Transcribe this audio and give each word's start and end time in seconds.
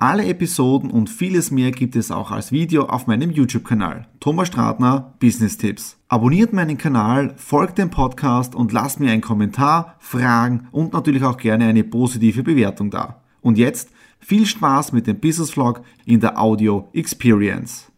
alle 0.00 0.24
Episoden 0.24 0.90
und 0.90 1.10
vieles 1.10 1.50
mehr 1.50 1.72
gibt 1.72 1.94
es 1.94 2.10
auch 2.10 2.30
als 2.30 2.52
Video 2.52 2.84
auf 2.86 3.06
meinem 3.06 3.30
YouTube-Kanal. 3.30 4.08
Thomas 4.18 4.48
Stratner, 4.48 5.12
Business 5.20 5.58
Tipps. 5.58 5.98
Abonniert 6.08 6.54
meinen 6.54 6.78
Kanal, 6.78 7.34
folgt 7.36 7.76
dem 7.76 7.90
Podcast 7.90 8.54
und 8.54 8.72
lasst 8.72 8.98
mir 8.98 9.12
einen 9.12 9.20
Kommentar, 9.20 9.96
Fragen 9.98 10.68
und 10.72 10.94
natürlich 10.94 11.22
auch 11.22 11.36
gerne 11.36 11.66
eine 11.66 11.84
positive 11.84 12.42
Bewertung 12.42 12.90
da. 12.90 13.20
Und 13.42 13.58
jetzt 13.58 13.90
viel 14.20 14.46
Spaß 14.46 14.92
mit 14.92 15.06
dem 15.06 15.20
Business 15.20 15.50
Vlog 15.50 15.82
in 16.06 16.20
der 16.20 16.40
Audio 16.40 16.88
Experience. 16.94 17.90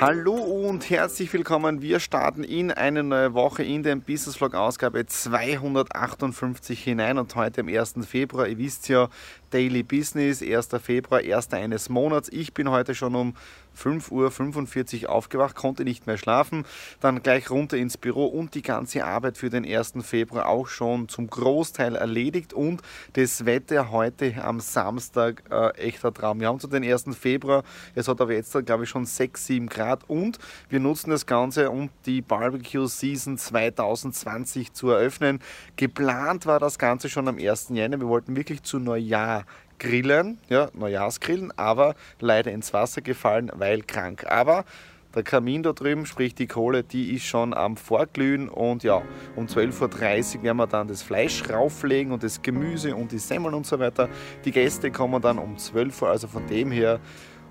Hallo 0.00 0.32
und 0.32 0.88
herzlich 0.88 1.30
willkommen. 1.30 1.82
Wir 1.82 2.00
starten 2.00 2.42
in 2.42 2.70
eine 2.70 3.02
neue 3.02 3.34
Woche 3.34 3.62
in 3.62 3.82
den 3.82 4.00
Business 4.00 4.34
Vlog 4.34 4.54
Ausgabe 4.54 5.04
258 5.04 6.82
hinein 6.82 7.18
und 7.18 7.36
heute 7.36 7.60
am 7.60 7.68
1. 7.68 7.96
Februar. 8.06 8.48
Ihr 8.48 8.56
wisst 8.56 8.88
ja, 8.88 9.10
Daily 9.50 9.82
Business, 9.82 10.42
1. 10.42 10.68
Februar, 10.82 11.20
1. 11.20 11.52
eines 11.52 11.88
Monats. 11.88 12.28
Ich 12.32 12.54
bin 12.54 12.70
heute 12.70 12.94
schon 12.94 13.14
um 13.14 13.34
5.45 13.76 15.04
Uhr 15.04 15.10
aufgewacht, 15.10 15.56
konnte 15.56 15.84
nicht 15.84 16.06
mehr 16.06 16.18
schlafen, 16.18 16.64
dann 17.00 17.22
gleich 17.22 17.50
runter 17.50 17.76
ins 17.76 17.96
Büro 17.96 18.26
und 18.26 18.54
die 18.54 18.62
ganze 18.62 19.04
Arbeit 19.04 19.38
für 19.38 19.50
den 19.50 19.64
1. 19.64 19.94
Februar 20.02 20.46
auch 20.46 20.66
schon 20.66 21.08
zum 21.08 21.28
Großteil 21.28 21.96
erledigt 21.96 22.52
und 22.52 22.82
das 23.14 23.46
Wetter 23.46 23.90
heute 23.90 24.42
am 24.42 24.60
Samstag 24.60 25.42
äh, 25.50 25.70
echter 25.78 26.12
Traum. 26.12 26.40
Wir 26.40 26.48
haben 26.48 26.60
zu 26.60 26.66
den 26.66 26.84
1. 26.84 27.16
Februar, 27.18 27.64
es 27.94 28.08
hat 28.08 28.20
aber 28.20 28.34
jetzt 28.34 28.52
glaube 28.66 28.84
ich 28.84 28.90
schon 28.90 29.06
6, 29.06 29.46
7 29.46 29.68
Grad 29.68 30.08
und 30.08 30.38
wir 30.68 30.80
nutzen 30.80 31.10
das 31.10 31.26
Ganze, 31.26 31.70
um 31.70 31.90
die 32.06 32.20
Barbecue 32.20 32.86
Season 32.86 33.38
2020 33.38 34.72
zu 34.72 34.90
eröffnen. 34.90 35.40
Geplant 35.76 36.46
war 36.46 36.58
das 36.58 36.78
Ganze 36.78 37.08
schon 37.08 37.28
am 37.28 37.38
1. 37.38 37.68
Jänner, 37.70 38.00
wir 38.00 38.08
wollten 38.08 38.36
wirklich 38.36 38.62
zu 38.62 38.78
Neujahr 38.78 39.39
grillen, 39.80 40.38
ja, 40.48 40.68
Neujahrsgrillen, 40.74 41.52
aber 41.58 41.96
leider 42.20 42.52
ins 42.52 42.72
Wasser 42.72 43.00
gefallen, 43.00 43.50
weil 43.54 43.82
krank. 43.82 44.24
Aber 44.28 44.64
der 45.12 45.24
Kamin 45.24 45.64
da 45.64 45.72
drüben, 45.72 46.06
sprich 46.06 46.36
die 46.36 46.46
Kohle, 46.46 46.84
die 46.84 47.14
ist 47.14 47.24
schon 47.24 47.52
am 47.52 47.76
Vorglühen 47.76 48.48
und 48.48 48.84
ja, 48.84 49.02
um 49.34 49.46
12.30 49.46 50.36
Uhr 50.36 50.42
werden 50.44 50.56
wir 50.58 50.68
dann 50.68 50.86
das 50.86 51.02
Fleisch 51.02 51.42
rauflegen 51.50 52.12
und 52.12 52.22
das 52.22 52.42
Gemüse 52.42 52.94
und 52.94 53.10
die 53.10 53.18
Semmeln 53.18 53.54
und 53.54 53.66
so 53.66 53.80
weiter. 53.80 54.08
Die 54.44 54.52
Gäste 54.52 54.92
kommen 54.92 55.20
dann 55.20 55.38
um 55.38 55.58
12 55.58 56.02
Uhr, 56.02 56.10
also 56.10 56.28
von 56.28 56.46
dem 56.46 56.70
her 56.70 57.00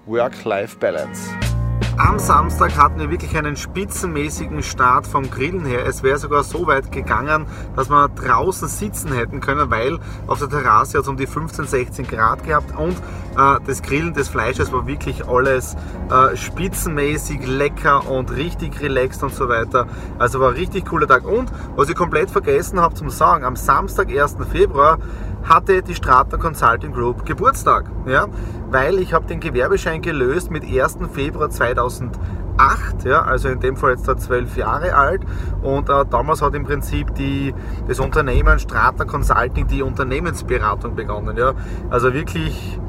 Work-Life-Balance. 0.06 1.59
Am 2.00 2.18
Samstag 2.18 2.78
hatten 2.78 2.98
wir 2.98 3.12
wirklich 3.12 3.36
einen 3.36 3.58
spitzenmäßigen 3.58 4.64
Start 4.64 5.06
vom 5.06 5.30
Grillen 5.30 5.66
her. 5.66 5.86
Es 5.86 6.02
wäre 6.02 6.18
sogar 6.18 6.44
so 6.44 6.66
weit 6.66 6.94
gegangen, 6.94 7.46
dass 7.76 7.90
wir 7.90 8.08
draußen 8.08 8.70
sitzen 8.70 9.12
hätten 9.12 9.42
können, 9.42 9.70
weil 9.70 10.00
auf 10.26 10.40
der 10.40 10.48
Terrasse 10.48 10.98
hat 10.98 11.04
es 11.04 11.10
um 11.10 11.18
die 11.18 11.28
15, 11.28 11.68
16 11.68 12.08
Grad 12.08 12.46
gehabt 12.46 12.74
und 12.78 12.94
äh, 13.38 13.60
das 13.68 13.82
Grillen 13.82 14.14
des 14.14 14.30
Fleisches 14.30 14.72
war 14.72 14.88
wirklich 14.88 15.28
alles 15.28 15.76
äh, 16.10 16.38
spitzenmäßig 16.38 17.46
lecker 17.46 18.10
und 18.10 18.32
richtig 18.34 18.80
relaxed 18.80 19.22
und 19.22 19.36
so 19.36 19.50
weiter. 19.50 19.86
Also 20.20 20.40
war 20.40 20.52
ein 20.52 20.56
richtig 20.56 20.86
cooler 20.86 21.06
Tag. 21.06 21.26
Und 21.26 21.52
was 21.76 21.90
ich 21.90 21.96
komplett 21.96 22.32
vergessen 22.32 22.80
habe 22.80 22.96
zum 22.96 23.10
Sagen, 23.10 23.44
am 23.44 23.58
Samstag, 23.58 24.08
1. 24.08 24.38
Februar, 24.50 25.00
hatte 25.44 25.82
die 25.82 25.96
Strata 25.96 26.38
Consulting 26.38 26.92
Group 26.92 27.26
Geburtstag, 27.26 27.86
ja, 28.06 28.28
weil 28.70 29.00
ich 29.00 29.14
habe 29.14 29.26
den 29.26 29.40
Gewerbeschein 29.40 30.02
gelöst 30.02 30.52
mit 30.52 30.64
1. 30.64 30.98
Februar 31.12 31.50
2008, 31.50 33.06
ja, 33.06 33.22
also 33.22 33.50
in 33.50 33.60
dem 33.60 33.76
Fall 33.78 33.92
jetzt 33.92 34.08
da 34.08 34.18
zwölf 34.18 34.58
Jahre 34.58 34.96
alt 34.96 35.22
und 35.62 35.90
äh, 35.90 36.06
damals 36.10 36.42
hat 36.42 36.56
im 36.56 36.66
Prinzip 36.66 37.16
die, 37.16 37.54
das 37.88 38.00
Unternehmen 38.00 38.60
Strata 38.60 39.06
Consulting 39.06 39.68
die 39.68 39.82
Unternehmensberatung 39.82 40.96
begonnen, 40.96 41.38
ja, 41.38 41.54
also 41.90 42.14
wirklich 42.14 42.80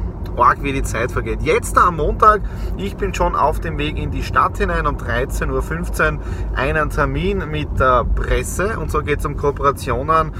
arg, 0.42 0.62
wie 0.62 0.72
die 0.72 0.82
Zeit 0.82 1.12
vergeht. 1.12 1.42
Jetzt 1.42 1.76
am 1.78 1.96
Montag, 1.96 2.42
ich 2.76 2.96
bin 2.96 3.14
schon 3.14 3.36
auf 3.36 3.60
dem 3.60 3.78
Weg 3.78 3.98
in 3.98 4.10
die 4.10 4.22
Stadt 4.22 4.58
hinein 4.58 4.86
um 4.86 4.96
13.15 4.96 6.14
Uhr 6.14 6.20
einen 6.54 6.90
Termin 6.90 7.50
mit 7.50 7.68
der 7.78 8.04
Presse 8.04 8.78
und 8.78 8.90
so 8.90 9.02
geht 9.02 9.20
es 9.20 9.26
um 9.26 9.36
Kooperationen 9.36 10.32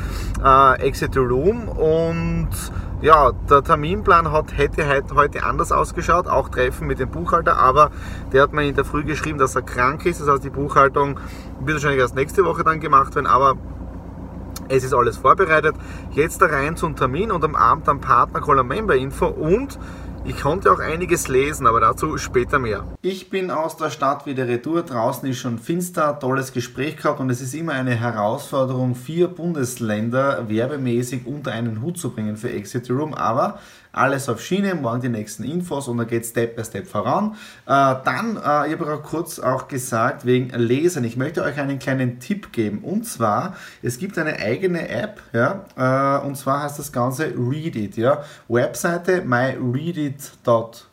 äh, 0.45 0.81
Exeter 0.81 1.21
Room 1.21 1.69
und 1.69 2.49
ja, 3.03 3.33
der 3.33 3.63
Terminplan 3.63 4.31
hat, 4.31 4.57
hätte 4.57 4.87
heute 5.15 5.43
anders 5.43 5.73
ausgeschaut, 5.73 6.27
auch 6.27 6.51
Treffen 6.51 6.87
mit 6.87 6.99
dem 6.99 7.11
Buchhalter, 7.11 7.57
aber 7.57 7.91
der 8.33 8.43
hat 8.43 8.53
mir 8.53 8.67
in 8.67 8.75
der 8.75 8.85
Früh 8.85 9.05
geschrieben, 9.05 9.39
dass 9.39 9.55
er 9.57 9.63
krank 9.63 10.05
ist, 10.05 10.21
das 10.21 10.29
heißt 10.29 10.45
die 10.45 10.51
Buchhaltung 10.51 11.19
wird 11.61 11.77
wahrscheinlich 11.77 12.01
erst 12.01 12.15
nächste 12.15 12.45
Woche 12.45 12.63
dann 12.63 12.81
gemacht 12.81 13.15
werden, 13.15 13.27
aber 13.27 13.57
es 14.71 14.85
ist 14.85 14.95
alles 14.95 15.17
vorbereitet. 15.17 15.75
Jetzt 16.13 16.41
da 16.41 16.47
rein 16.47 16.77
zum 16.77 16.97
Termin 16.97 17.33
und 17.33 17.45
am 17.45 17.55
Abend 17.55 17.89
am 17.89 18.01
Partner 18.01 18.41
Call 18.41 18.63
Member 18.63 18.95
Info 18.95 19.27
und 19.27 19.79
ich 20.23 20.39
konnte 20.39 20.71
auch 20.71 20.81
einiges 20.81 21.29
lesen, 21.29 21.67
aber 21.67 21.81
dazu 21.81 22.19
später 22.19 22.59
mehr. 22.59 22.85
Ich 23.01 23.31
bin 23.31 23.51
aus 23.51 23.79
der 23.79 23.89
Stadt 23.89 24.27
wieder 24.27 24.47
retour. 24.47 24.83
Draußen 24.83 25.27
ist 25.29 25.39
schon 25.39 25.59
finster, 25.59 26.19
tolles 26.19 26.53
Gespräch 26.53 26.99
gehabt 26.99 27.21
und 27.21 27.31
es 27.31 27.41
ist 27.41 27.55
immer 27.55 27.73
eine 27.73 27.95
Herausforderung, 27.95 28.95
vier 28.95 29.29
Bundesländer 29.29 30.49
werbemäßig 30.49 31.27
unter 31.27 31.53
einen 31.53 31.81
Hut 31.81 31.97
zu 31.97 32.11
bringen 32.11 32.37
für 32.37 32.51
Exit 32.51 32.91
Room. 32.91 33.15
Aber 33.15 33.59
alles 33.93 34.29
auf 34.29 34.41
Schiene, 34.41 34.75
morgen 34.75 35.01
die 35.01 35.09
nächsten 35.09 35.45
Infos 35.45 35.89
und 35.89 35.99
dann 35.99 36.07
geht 36.07 36.27
Step 36.27 36.57
by 36.57 36.65
Step 36.65 36.87
voran. 36.87 37.37
Äh, 37.67 37.95
dann, 38.05 38.37
äh, 38.37 38.69
ich 38.69 38.79
habe 38.79 38.93
auch 38.93 39.03
kurz 39.03 39.39
auch 39.39 39.69
gesagt, 39.69 40.25
wegen 40.27 40.51
Lesen. 40.51 41.05
Ich 41.05 41.17
möchte 41.17 41.43
euch 41.43 41.59
einen 41.59 41.79
kleinen 41.79 42.21
Tipp 42.21 42.53
geben 42.53 42.81
und 42.83 43.05
zwar, 43.07 43.57
es 43.83 43.99
gibt 43.99 44.19
eine 44.19 44.39
eigene 44.39 44.89
App, 44.89 45.23
ja, 45.33 45.65
äh, 45.77 46.27
und 46.27 46.37
zwar 46.37 46.63
heißt 46.63 46.79
das 46.79 46.93
Ganze 46.93 47.33
Read 47.37 47.77
It, 47.77 47.97
ja, 47.97 48.23
Webseite 48.49 49.23
myreadit.com, 49.23 50.90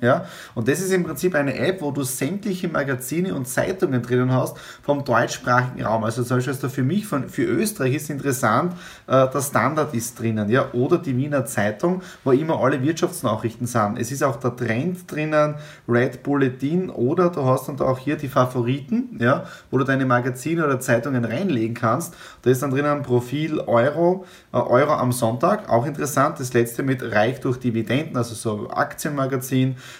ja, 0.00 0.26
und 0.54 0.68
das 0.68 0.80
ist 0.80 0.92
im 0.92 1.04
Prinzip 1.04 1.34
eine 1.34 1.58
App, 1.58 1.80
wo 1.80 1.90
du 1.90 2.02
sämtliche 2.02 2.68
Magazine 2.68 3.34
und 3.34 3.48
Zeitungen 3.48 4.02
drinnen 4.02 4.32
hast 4.32 4.56
vom 4.82 5.04
deutschsprachigen 5.04 5.84
Raum. 5.84 6.04
Also 6.04 6.22
zum 6.22 6.38
Beispiel 6.38 6.68
für 6.68 6.82
mich, 6.82 7.06
von, 7.06 7.28
für 7.28 7.44
Österreich 7.44 7.94
ist 7.94 8.10
interessant, 8.10 8.74
äh, 9.06 9.28
der 9.28 9.40
Standard 9.40 9.94
ist 9.94 10.18
drinnen, 10.18 10.48
ja, 10.50 10.72
oder 10.72 10.98
die 10.98 11.16
Wiener 11.16 11.46
Zeitung, 11.46 12.02
wo 12.24 12.32
immer 12.32 12.60
alle 12.60 12.82
Wirtschaftsnachrichten 12.82 13.66
sind. 13.66 13.98
Es 13.98 14.12
ist 14.12 14.22
auch 14.22 14.36
der 14.36 14.54
Trend 14.54 15.10
drinnen, 15.10 15.54
Red 15.88 16.22
Bulletin 16.22 16.90
oder 16.90 17.30
du 17.30 17.44
hast 17.44 17.68
dann 17.68 17.80
auch 17.80 17.98
hier 17.98 18.16
die 18.16 18.28
Favoriten, 18.28 19.16
ja, 19.20 19.44
wo 19.70 19.78
du 19.78 19.84
deine 19.84 20.06
Magazine 20.06 20.64
oder 20.64 20.80
Zeitungen 20.80 21.24
reinlegen 21.24 21.74
kannst. 21.74 22.14
Da 22.42 22.50
ist 22.50 22.62
dann 22.62 22.70
drinnen 22.70 22.90
ein 22.98 23.02
Profil 23.02 23.60
Euro, 23.60 24.26
äh, 24.52 24.58
Euro 24.58 24.92
am 24.92 25.12
Sonntag, 25.12 25.68
auch 25.68 25.86
interessant. 25.86 26.40
Das 26.40 26.52
letzte 26.52 26.82
mit 26.82 27.02
Reich 27.02 27.40
durch 27.40 27.58
Dividenden, 27.58 28.16
also 28.16 28.34
so 28.34 28.70
Aktienmagazin. 28.70 29.45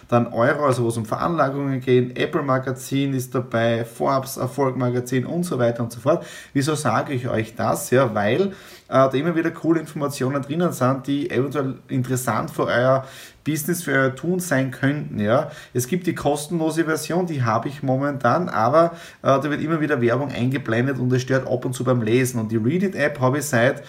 Dann 0.09 0.29
Euro, 0.29 0.67
also 0.67 0.85
wo 0.85 0.89
es 0.89 0.97
um 0.97 1.07
Veranlagungen 1.07 1.81
geht. 1.81 2.19
Apple 2.19 2.43
Magazin 2.43 3.15
ist 3.15 3.35
dabei, 3.35 3.85
Forbes 3.85 4.37
Erfolg 4.37 4.77
Magazin 4.77 5.27
und 5.27 5.45
so 5.45 5.59
weiter 5.59 5.83
und 5.83 5.93
so 5.93 6.01
fort. 6.01 6.25
Wieso 6.53 6.75
sage 6.75 7.13
ich 7.13 7.29
euch 7.29 7.55
das? 7.55 7.91
Ja, 7.91 8.15
weil 8.15 8.43
äh, 8.43 8.53
da 8.89 9.11
immer 9.13 9.35
wieder 9.35 9.51
coole 9.51 9.81
Informationen 9.81 10.43
drinnen 10.43 10.73
sind, 10.73 11.07
die 11.07 11.31
eventuell 11.31 11.75
interessant 11.89 12.51
für 12.51 12.67
euer 12.67 13.05
Business, 13.45 13.83
für 13.83 13.93
euer 13.93 14.15
Tun 14.15 14.41
sein 14.41 14.71
könnten. 14.71 15.21
Ja. 15.21 15.51
Es 15.73 15.87
gibt 15.87 16.07
die 16.07 16.15
kostenlose 16.15 16.85
Version, 16.85 17.27
die 17.27 17.43
habe 17.43 17.69
ich 17.69 17.83
momentan, 17.83 18.49
aber 18.49 18.93
äh, 19.23 19.27
da 19.27 19.45
wird 19.45 19.61
immer 19.61 19.81
wieder 19.81 20.01
Werbung 20.01 20.33
eingeblendet 20.33 20.99
und 20.99 21.13
es 21.13 21.23
stört 21.23 21.47
ab 21.47 21.65
und 21.65 21.73
zu 21.73 21.85
beim 21.85 22.03
Lesen. 22.03 22.41
Und 22.41 22.51
die 22.51 22.57
Readit-App 22.57 23.21
habe 23.21 23.39
ich 23.39 23.45
seit 23.45 23.83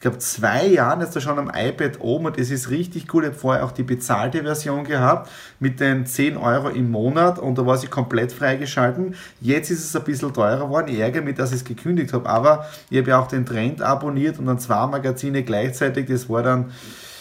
ich 0.00 0.02
glaube, 0.02 0.16
zwei 0.16 0.66
Jahren 0.66 1.02
ist 1.02 1.14
er 1.14 1.20
schon 1.20 1.38
am 1.38 1.52
iPad 1.54 2.00
oben 2.00 2.24
und 2.24 2.38
es 2.38 2.50
ist 2.50 2.70
richtig 2.70 3.12
cool. 3.12 3.24
Ich 3.24 3.32
habe 3.32 3.38
vorher 3.38 3.66
auch 3.66 3.70
die 3.70 3.82
bezahlte 3.82 4.42
Version 4.42 4.84
gehabt 4.84 5.28
mit 5.58 5.78
den 5.78 6.06
10 6.06 6.38
Euro 6.38 6.70
im 6.70 6.90
Monat 6.90 7.38
und 7.38 7.58
da 7.58 7.66
war 7.66 7.76
sie 7.76 7.86
komplett 7.86 8.32
freigeschalten. 8.32 9.14
Jetzt 9.42 9.70
ist 9.70 9.84
es 9.84 9.94
ein 9.94 10.02
bisschen 10.04 10.32
teurer 10.32 10.64
geworden. 10.64 10.88
Ich 10.88 11.00
ärgere 11.00 11.20
mich, 11.20 11.36
dass 11.36 11.50
ich 11.50 11.56
es 11.56 11.64
gekündigt 11.64 12.14
habe, 12.14 12.30
aber 12.30 12.64
ich 12.88 12.96
habe 12.96 13.10
ja 13.10 13.20
auch 13.20 13.28
den 13.28 13.44
Trend 13.44 13.82
abonniert 13.82 14.38
und 14.38 14.46
dann 14.46 14.58
zwei 14.58 14.86
Magazine 14.86 15.42
gleichzeitig. 15.42 16.06
Das 16.06 16.30
war 16.30 16.42
dann 16.42 16.72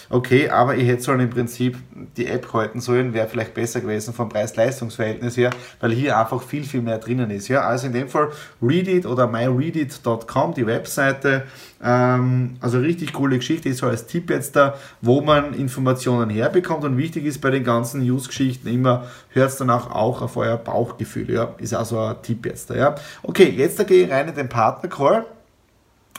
okay, 0.09 0.49
aber 0.49 0.75
ich 0.75 0.87
hätte 0.87 1.03
sollen 1.03 1.19
im 1.19 1.29
Prinzip 1.29 1.77
die 2.17 2.25
App 2.25 2.51
halten 2.51 2.81
sollen, 2.81 3.13
wäre 3.13 3.27
vielleicht 3.27 3.53
besser 3.53 3.81
gewesen 3.81 4.13
vom 4.13 4.29
Preis-Leistungs-Verhältnis 4.29 5.37
her, 5.37 5.51
weil 5.79 5.91
hier 5.91 6.17
einfach 6.17 6.41
viel, 6.41 6.63
viel 6.63 6.81
mehr 6.81 6.97
drinnen 6.97 7.29
ist. 7.31 7.47
Ja? 7.47 7.61
Also 7.61 7.87
in 7.87 7.93
dem 7.93 8.09
Fall 8.09 8.29
Readit 8.61 9.05
oder 9.05 9.27
myreadit.com, 9.27 10.53
die 10.55 10.65
Webseite, 10.65 11.43
ähm, 11.83 12.57
also 12.59 12.79
richtig 12.79 13.13
coole 13.13 13.37
Geschichte, 13.37 13.69
ist 13.69 13.79
so 13.79 13.87
als 13.87 14.07
Tipp 14.07 14.29
jetzt 14.29 14.55
da, 14.55 14.75
wo 15.01 15.21
man 15.21 15.53
Informationen 15.53 16.29
herbekommt 16.29 16.83
und 16.83 16.97
wichtig 16.97 17.25
ist 17.25 17.39
bei 17.39 17.51
den 17.51 17.63
ganzen 17.63 18.03
News-Geschichten 18.03 18.67
immer, 18.67 19.05
hört 19.29 19.49
es 19.49 19.57
dann 19.57 19.69
auch, 19.69 19.91
auch 19.91 20.21
auf 20.21 20.37
euer 20.37 20.57
Bauchgefühl, 20.57 21.31
ja? 21.31 21.53
ist 21.59 21.73
also 21.73 21.99
ein 21.99 22.21
Tipp 22.23 22.45
jetzt 22.45 22.69
da. 22.71 22.75
Ja? 22.75 22.95
Okay, 23.21 23.49
jetzt 23.49 23.79
da 23.79 23.83
gehe 23.83 24.05
ich 24.05 24.11
rein 24.11 24.27
in 24.27 24.35
den 24.35 24.49
Partner-Call 24.49 25.25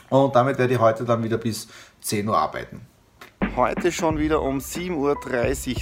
und 0.09 0.35
damit 0.35 0.57
werde 0.57 0.73
ich 0.73 0.79
heute 0.79 1.03
dann 1.03 1.23
wieder 1.23 1.37
bis 1.37 1.67
10 2.01 2.27
Uhr 2.27 2.37
arbeiten. 2.37 2.90
Heute 3.57 3.91
schon 3.91 4.17
wieder 4.17 4.41
um 4.41 4.59
7.30 4.59 4.95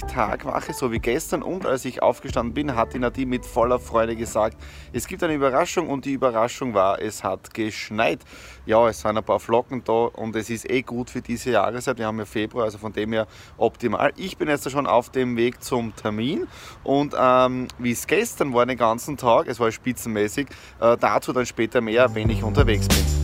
Uhr 0.02 0.08
Tagwache, 0.08 0.72
so 0.74 0.90
wie 0.90 0.98
gestern. 0.98 1.40
Und 1.40 1.66
als 1.66 1.84
ich 1.84 2.02
aufgestanden 2.02 2.52
bin, 2.52 2.74
hat 2.74 2.94
die 2.94 2.98
Nadine 2.98 3.30
mit 3.30 3.46
voller 3.46 3.78
Freude 3.78 4.16
gesagt, 4.16 4.56
es 4.92 5.06
gibt 5.06 5.22
eine 5.22 5.34
Überraschung 5.34 5.88
und 5.88 6.04
die 6.04 6.14
Überraschung 6.14 6.74
war, 6.74 7.00
es 7.00 7.22
hat 7.22 7.54
geschneit. 7.54 8.18
Ja, 8.66 8.88
es 8.88 9.00
sind 9.00 9.16
ein 9.16 9.22
paar 9.22 9.38
Flocken 9.38 9.84
da 9.84 9.92
und 9.92 10.34
es 10.34 10.50
ist 10.50 10.68
eh 10.68 10.82
gut 10.82 11.10
für 11.10 11.22
diese 11.22 11.52
Jahreszeit. 11.52 11.96
Wir 11.96 12.06
haben 12.06 12.18
ja 12.18 12.24
Februar, 12.24 12.64
also 12.64 12.76
von 12.76 12.92
dem 12.92 13.12
her 13.12 13.28
optimal. 13.56 14.12
Ich 14.16 14.36
bin 14.36 14.48
jetzt 14.48 14.68
schon 14.68 14.88
auf 14.88 15.10
dem 15.10 15.36
Weg 15.36 15.62
zum 15.62 15.94
Termin 15.94 16.48
und 16.82 17.14
ähm, 17.16 17.68
wie 17.78 17.92
es 17.92 18.08
gestern 18.08 18.52
war 18.52 18.66
den 18.66 18.78
ganzen 18.78 19.16
Tag, 19.16 19.46
es 19.46 19.60
war 19.60 19.70
spitzenmäßig, 19.70 20.48
äh, 20.80 20.96
dazu 20.96 21.32
dann 21.32 21.46
später 21.46 21.80
mehr, 21.80 22.12
wenn 22.16 22.30
ich 22.30 22.42
unterwegs 22.42 22.88
bin. 22.88 23.19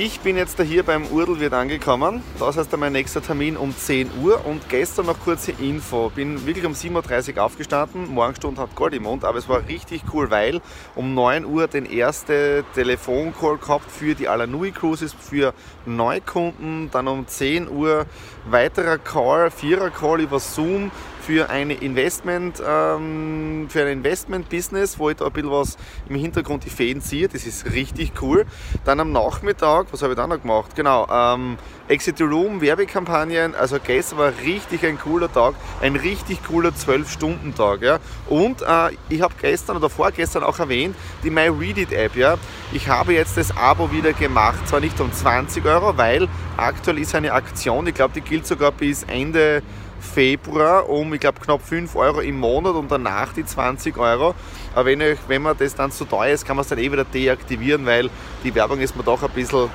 Ich 0.00 0.20
bin 0.20 0.36
jetzt 0.36 0.62
hier 0.62 0.84
beim 0.84 1.08
Urdelwirt 1.08 1.52
angekommen. 1.52 2.22
Das 2.38 2.56
heißt 2.56 2.76
mein 2.76 2.92
nächster 2.92 3.20
Termin 3.20 3.56
um 3.56 3.76
10 3.76 4.10
Uhr 4.22 4.46
und 4.46 4.68
gestern 4.68 5.06
noch 5.06 5.18
kurze 5.18 5.50
Info. 5.50 6.08
Bin 6.14 6.46
wirklich 6.46 6.64
um 6.64 6.72
7.30 6.72 7.34
Uhr 7.34 7.42
aufgestanden. 7.42 8.06
Morgenstunde 8.14 8.62
hat 8.62 8.76
Gold 8.76 8.94
im 8.94 9.02
Mund, 9.02 9.24
aber 9.24 9.38
es 9.38 9.48
war 9.48 9.66
richtig 9.66 10.02
cool, 10.14 10.30
weil 10.30 10.60
um 10.94 11.14
9 11.14 11.44
Uhr 11.44 11.66
den 11.66 11.84
ersten 11.84 12.64
Telefoncall 12.76 13.58
gehabt 13.58 13.90
für 13.90 14.14
die 14.14 14.28
Alanui 14.28 14.70
Cruises 14.70 15.12
für 15.18 15.52
Neukunden. 15.84 16.92
Dann 16.92 17.08
um 17.08 17.26
10 17.26 17.68
Uhr 17.68 18.06
weiterer 18.48 18.98
Call, 18.98 19.50
vierer 19.50 19.90
Call 19.90 20.20
über 20.20 20.38
Zoom 20.38 20.92
für 21.28 21.50
eine 21.50 21.74
Investment, 21.74 22.62
ähm, 22.66 23.66
für 23.68 23.82
ein 23.82 23.88
Investment-Business, 23.98 24.98
wo 24.98 25.10
ich 25.10 25.16
da 25.18 25.26
ein 25.26 25.32
bisschen 25.32 25.50
was 25.50 25.76
im 26.08 26.16
Hintergrund 26.16 26.64
die 26.64 26.70
Fäden 26.70 27.02
ziehe. 27.02 27.28
Das 27.28 27.44
ist 27.44 27.70
richtig 27.70 28.12
cool. 28.22 28.46
Dann 28.86 28.98
am 28.98 29.12
Nachmittag, 29.12 29.88
was 29.90 30.00
habe 30.00 30.14
ich 30.14 30.16
dann 30.16 30.30
noch 30.30 30.40
gemacht? 30.40 30.74
Genau, 30.74 31.06
ähm, 31.12 31.58
Exit 31.86 32.16
the 32.16 32.24
Room, 32.24 32.62
Werbekampagnen. 32.62 33.54
Also 33.54 33.76
gestern 33.78 34.18
war 34.18 34.32
richtig 34.42 34.86
ein 34.86 34.98
cooler 34.98 35.30
Tag, 35.30 35.52
ein 35.82 35.96
richtig 35.96 36.42
cooler 36.44 36.70
12-Stunden-Tag. 36.70 37.82
Ja. 37.82 37.98
Und 38.30 38.62
äh, 38.62 38.96
ich 39.10 39.20
habe 39.20 39.34
gestern 39.38 39.76
oder 39.76 39.90
vorgestern 39.90 40.42
auch 40.42 40.58
erwähnt, 40.58 40.96
die 41.24 41.30
MyReadit-App. 41.30 42.16
Ja. 42.16 42.36
Ich 42.72 42.88
habe 42.88 43.12
jetzt 43.12 43.36
das 43.36 43.54
Abo 43.54 43.92
wieder 43.92 44.14
gemacht, 44.14 44.66
zwar 44.66 44.80
nicht 44.80 44.98
um 44.98 45.12
20 45.12 45.62
Euro, 45.66 45.94
weil 45.98 46.26
aktuell 46.56 46.98
ist 46.98 47.14
eine 47.14 47.34
Aktion, 47.34 47.86
ich 47.86 47.94
glaube, 47.94 48.14
die 48.14 48.22
gilt 48.22 48.46
sogar 48.46 48.72
bis 48.72 49.02
Ende 49.02 49.62
Februar 50.00 50.88
um, 50.88 51.12
ich 51.14 51.20
glaube, 51.20 51.40
knapp 51.40 51.62
5 51.62 51.94
Euro 51.96 52.20
im 52.20 52.38
Monat 52.38 52.74
und 52.74 52.90
danach 52.90 53.32
die 53.32 53.44
20 53.44 53.96
Euro. 53.98 54.34
Aber 54.74 54.86
wenn, 54.86 55.02
euch, 55.02 55.18
wenn 55.28 55.42
man 55.42 55.56
das 55.56 55.74
dann 55.74 55.90
zu 55.90 56.04
teuer 56.04 56.32
ist, 56.32 56.46
kann 56.46 56.56
man 56.56 56.62
es 56.62 56.68
dann 56.68 56.78
eh 56.78 56.90
wieder 56.90 57.04
deaktivieren, 57.04 57.86
weil 57.86 58.10
die 58.44 58.54
Werbung 58.54 58.80
ist 58.80 58.96
mir 58.96 59.02
doch 59.02 59.22
ein 59.22 59.30
bisschen 59.30 59.70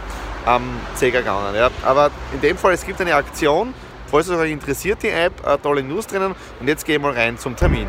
am 0.45 0.63
ähm, 0.63 0.69
Zeger 0.95 1.19
gegangen. 1.19 1.55
Ja. 1.55 1.69
Aber 1.83 2.11
in 2.33 2.41
dem 2.41 2.57
Fall, 2.57 2.73
es 2.73 2.85
gibt 2.85 2.99
eine 3.01 3.15
Aktion, 3.15 3.73
falls 4.07 4.27
es 4.27 4.37
euch 4.37 4.51
interessiert, 4.51 5.03
die 5.03 5.09
App, 5.09 5.33
tolle 5.61 5.83
News 5.83 6.07
drinnen 6.07 6.35
und 6.59 6.67
jetzt 6.67 6.85
gehen 6.85 7.01
wir 7.01 7.15
rein 7.15 7.37
zum 7.37 7.55
Termin. 7.55 7.87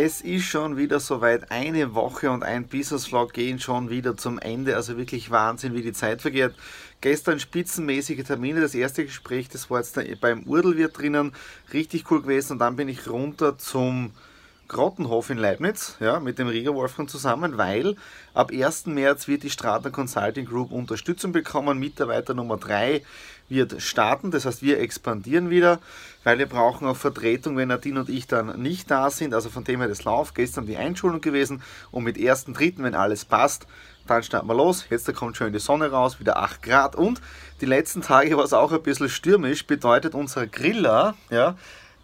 Es 0.00 0.20
ist 0.20 0.44
schon 0.44 0.76
wieder 0.76 1.00
soweit. 1.00 1.50
Eine 1.50 1.92
Woche 1.92 2.30
und 2.30 2.44
ein 2.44 2.68
Business 2.68 3.06
Vlog 3.06 3.32
gehen 3.32 3.58
schon 3.58 3.90
wieder 3.90 4.16
zum 4.16 4.38
Ende. 4.38 4.76
Also 4.76 4.96
wirklich 4.96 5.32
Wahnsinn, 5.32 5.74
wie 5.74 5.82
die 5.82 5.92
Zeit 5.92 6.22
vergeht. 6.22 6.52
Gestern 7.00 7.40
spitzenmäßige 7.40 8.22
Termine. 8.22 8.60
Das 8.60 8.76
erste 8.76 9.04
Gespräch, 9.04 9.48
das 9.48 9.70
war 9.70 9.80
jetzt 9.80 9.98
beim 10.20 10.44
Urdelwirt 10.44 10.96
drinnen. 10.96 11.32
Richtig 11.72 12.08
cool 12.12 12.22
gewesen. 12.22 12.52
Und 12.52 12.58
dann 12.60 12.76
bin 12.76 12.88
ich 12.88 13.08
runter 13.08 13.58
zum 13.58 14.12
Grottenhof 14.68 15.30
in 15.30 15.38
Leibniz, 15.38 15.96
ja, 15.98 16.20
mit 16.20 16.38
dem 16.38 16.46
Rieger 16.46 16.74
Wolfgang 16.74 17.08
zusammen, 17.08 17.56
weil 17.56 17.96
ab 18.34 18.52
1. 18.52 18.86
März 18.86 19.26
wird 19.26 19.42
die 19.42 19.50
Stratner 19.50 19.90
Consulting 19.90 20.44
Group 20.44 20.70
Unterstützung 20.70 21.32
bekommen. 21.32 21.78
Mitarbeiter 21.78 22.34
Nummer 22.34 22.58
3 22.58 23.02
wird 23.48 23.80
starten, 23.80 24.30
das 24.30 24.44
heißt, 24.44 24.62
wir 24.62 24.80
expandieren 24.80 25.50
wieder, 25.50 25.80
weil 26.24 26.38
wir 26.38 26.46
brauchen 26.46 26.86
auch 26.86 26.96
Vertretung, 26.96 27.56
wenn 27.56 27.68
Nadine 27.68 28.00
und 28.00 28.08
ich 28.08 28.26
dann 28.26 28.60
nicht 28.60 28.90
da 28.90 29.10
sind. 29.10 29.34
Also 29.34 29.50
von 29.50 29.64
dem 29.64 29.80
her 29.80 29.88
das 29.88 30.04
Lauf, 30.04 30.34
gestern 30.34 30.66
die 30.66 30.76
Einschulung 30.76 31.20
gewesen 31.20 31.62
und 31.90 32.04
mit 32.04 32.16
1.3., 32.16 32.74
wenn 32.78 32.94
alles 32.94 33.24
passt, 33.24 33.66
dann 34.06 34.22
starten 34.22 34.48
wir 34.48 34.54
los. 34.54 34.86
Jetzt 34.90 35.08
da 35.08 35.12
kommt 35.12 35.36
schön 35.36 35.52
die 35.52 35.58
Sonne 35.58 35.90
raus, 35.90 36.20
wieder 36.20 36.38
8 36.38 36.62
Grad 36.62 36.96
und 36.96 37.20
die 37.60 37.66
letzten 37.66 38.02
Tage 38.02 38.36
war 38.36 38.44
es 38.44 38.52
auch 38.52 38.72
ein 38.72 38.82
bisschen 38.82 39.08
stürmisch, 39.08 39.66
bedeutet 39.66 40.14
unser 40.14 40.46
Griller, 40.46 41.14
ja, 41.30 41.56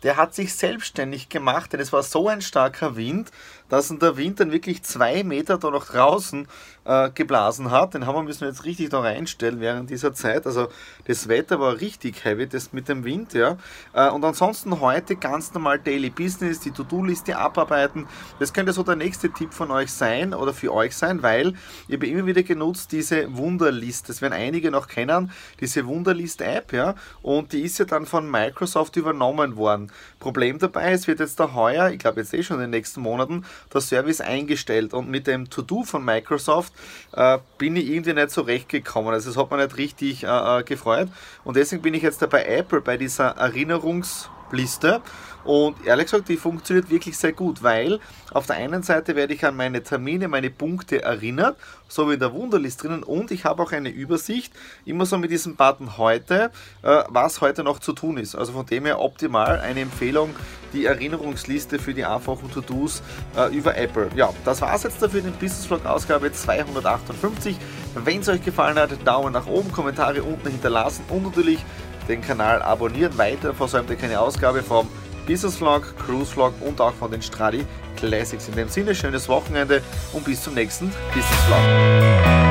der 0.03 0.19
hat 0.19 0.35
sich 0.35 0.55
selbstständig 0.55 1.31
gemacht, 1.31 1.73
denn 1.73 1.81
es 1.81 1.93
war 1.93 2.03
so 2.03 2.29
ein 2.29 2.43
starker 2.43 2.95
Wind, 2.95 3.31
dass 3.75 3.89
der 3.99 4.17
Wind 4.17 4.41
dann 4.41 4.53
wirklich 4.53 4.83
zwei 4.83 5.25
Meter 5.25 5.59
da 5.59 5.71
noch 5.71 5.87
draußen 5.87 6.47
äh, 6.85 7.11
geblasen 7.11 7.71
hat. 7.71 7.95
Den 7.95 8.07
haben 8.07 8.15
wir 8.15 8.23
müssen 8.23 8.43
wir 8.43 8.49
jetzt 8.49 8.65
richtig 8.65 8.91
da 8.91 9.01
reinstellen 9.01 9.61
während 9.61 9.91
dieser 9.91 10.15
Zeit. 10.15 10.47
Also 10.47 10.69
das 11.07 11.29
Wetter 11.29 11.61
war 11.61 11.81
richtig 11.81 12.25
heavy, 12.25 12.47
das 12.47 12.73
mit 12.73 12.89
dem 12.89 13.05
Wind, 13.05 13.35
ja. 13.35 13.57
Äh, 13.93 14.11
und 14.11 14.25
ansonsten 14.25 14.81
heute 14.81 15.17
ganz 15.17 15.53
normal 15.55 15.79
Daily 15.79 16.11
Business, 16.11 16.61
die 16.61 16.71
To-Do-Liste 16.71 17.37
abarbeiten. 17.37 18.07
Das 18.39 18.53
könnte 18.53 18.73
so 18.73 18.83
der 18.83 18.97
nächste 18.97 19.33
Tipp 19.33 19.53
von 19.55 19.71
euch 19.71 19.93
sein 19.93 20.35
oder 20.35 20.53
für 20.53 20.73
euch 20.73 20.97
sein, 20.97 21.23
weil 21.23 21.55
ich 21.89 21.95
habe 21.95 22.07
immer 22.07 22.27
wieder 22.27 22.43
genutzt 22.43 22.93
diese 22.93 23.35
Wunderlist. 23.37 24.09
Das 24.09 24.23
werden 24.23 24.35
einige 24.35 24.71
noch 24.71 24.89
kennen, 24.89 25.31
diese 25.61 25.87
Wunderlist-App, 25.87 26.73
ja. 26.73 26.95
Und 27.23 27.53
die 27.53 27.63
ist 27.63 27.79
ja 27.79 27.85
dann 27.85 28.07
von 28.07 28.31
Microsoft 28.31 28.97
übernommen 28.97 29.57
worden. 29.57 29.91
Problem 30.19 30.59
dabei, 30.59 30.93
es 30.93 31.07
wird 31.07 31.21
jetzt 31.21 31.41
da 31.41 31.55
heuer, 31.55 31.91
ich 31.91 31.99
glaube 31.99 32.21
jetzt 32.21 32.35
eh 32.35 32.43
schon 32.43 32.57
in 32.57 32.63
den 32.63 32.71
nächsten 32.71 33.01
Monaten, 33.01 33.45
der 33.73 33.81
Service 33.81 34.21
eingestellt 34.21 34.95
und 34.95 35.09
mit 35.09 35.27
dem 35.27 35.51
To-Do 35.51 35.85
von 35.85 36.05
Microsoft 36.05 36.73
äh, 37.13 37.39
bin 37.59 37.77
ich 37.77 37.89
irgendwie 37.89 38.15
nicht 38.15 38.31
so 38.31 38.43
recht 38.43 38.69
gekommen. 38.69 39.09
Also 39.09 39.31
es 39.31 39.37
hat 39.37 39.51
mich 39.51 39.61
nicht 39.61 39.77
richtig 39.77 40.25
äh, 40.25 40.61
äh 40.61 40.63
gefreut 40.63 41.09
und 41.45 41.57
deswegen 41.57 41.83
bin 41.83 41.95
ich 41.95 42.03
jetzt 42.03 42.23
da 42.23 42.27
bei 42.27 42.45
Apple 42.45 42.81
bei 42.81 42.97
dieser 42.97 43.37
Erinnerungsliste 44.55 45.01
und 45.45 45.85
ehrlich 45.85 46.07
gesagt, 46.07 46.31
die 46.31 46.39
funktioniert 46.39 46.89
wirklich 46.91 47.19
sehr 47.19 47.33
gut, 47.33 47.63
weil 47.63 48.01
auf 48.33 48.47
der 48.47 48.57
einen 48.57 48.83
Seite 48.83 49.15
werde 49.15 49.35
ich 49.35 49.45
an 49.45 49.55
meine 49.55 49.83
Termine, 49.83 50.27
meine 50.27 50.49
Punkte 50.49 51.03
erinnert, 51.03 51.59
so 51.87 52.09
wie 52.09 52.15
in 52.15 52.21
der 52.21 52.33
Wunderlist 52.33 52.83
drinnen 52.83 53.03
und 53.03 53.31
ich 53.31 53.45
habe 53.45 53.63
auch 53.63 53.73
eine 53.73 53.91
Übersicht, 53.91 54.55
immer 54.87 55.05
so 55.05 55.19
mit 55.19 55.31
diesem 55.31 55.55
Button 55.55 55.99
heute, 55.99 56.51
äh, 56.83 57.03
was 57.09 57.43
heute 57.43 57.63
noch 57.63 57.79
zu 57.79 57.93
tun 57.93 58.17
ist. 58.17 58.35
Also 58.35 58.53
von 58.53 58.65
dem 58.65 58.87
her 58.87 59.01
optimal 59.01 59.61
eine 59.61 59.81
Empfehlung, 59.81 60.35
die 60.73 60.87
Erinnerungsliste 60.87 61.79
für 61.79 61.93
die 61.93 62.07
einfachen 62.07 62.51
To-Dos 62.51 63.03
äh, 63.37 63.55
über 63.55 63.77
Apple. 63.77 64.09
Ja, 64.17 64.31
das 64.47 64.63
war 64.63 64.75
es 64.75 64.85
jetzt 64.85 65.03
dafür, 65.03 65.21
den 65.21 65.33
Business 65.33 65.67
Vlog 65.67 65.85
Ausgabe 65.85 66.33
258. 66.33 67.57
Wenn 67.97 68.21
es 68.21 68.29
euch 68.29 68.43
gefallen 68.43 68.79
hat, 68.79 68.91
Daumen 69.07 69.33
nach 69.33 69.47
oben, 69.47 69.71
Kommentare 69.71 70.23
unten 70.23 70.49
hinterlassen 70.49 71.05
und 71.11 71.23
natürlich 71.23 71.65
den 72.09 72.21
Kanal 72.21 72.63
abonnieren. 72.63 73.17
Weiter 73.19 73.55
versäumt 73.55 73.91
ihr 73.91 73.97
keine 73.97 74.21
Ausgabe 74.21 74.63
vom 74.63 74.89
Business 75.27 75.57
Vlog, 75.57 75.95
Cruise 76.05 76.33
Vlog 76.33 76.55
und 76.61 76.81
auch 76.81 76.95
von 76.95 77.11
den 77.11 77.23
Stradi 77.23 77.65
Classics. 77.97 78.49
In 78.49 78.57
dem 78.57 78.69
Sinne, 78.69 78.95
schönes 78.95 79.29
Wochenende 79.29 79.83
und 80.13 80.25
bis 80.25 80.43
zum 80.43 80.55
nächsten 80.55 80.93
Business 81.15 81.41
Vlog. 81.47 82.44